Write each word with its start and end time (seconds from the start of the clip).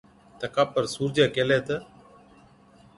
تڪا 0.39 0.63
پر 0.73 0.83
سُورجَي 0.93 1.25
ڪيهلَي 1.35 1.59
تہ، 1.67 1.77